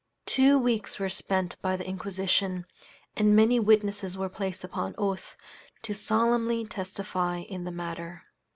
[0.25, 2.65] Two weeks were spent by the Inquisition,
[3.15, 5.37] and many witnesses were placed upon oath,
[5.83, 8.23] to solemnly testify in the matter.